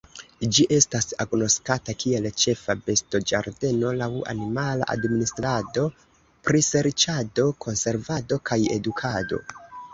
Ĝi 0.55 0.63
estas 0.75 1.03
agnoskata 1.25 1.93
kiel 2.03 2.25
ĉefa 2.43 2.75
bestoĝardeno 2.87 3.93
laŭ 4.01 4.09
animala 4.35 4.89
administrado, 4.95 5.87
priserĉado, 6.51 7.49
konservado, 7.67 8.45
kaj 8.53 8.63
edukado. 8.81 9.45